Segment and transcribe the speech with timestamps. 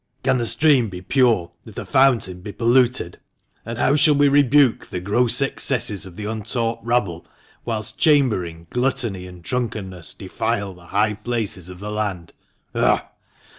[0.23, 3.19] Can the stream be pure if the fountain be polluted?
[3.63, 7.27] And how shall we rebuke the gross excesses of the untaught rabble
[7.65, 12.33] whilst chambering, gluttony, and drunkenness defile the high places of the land?
[12.73, 13.03] Ugh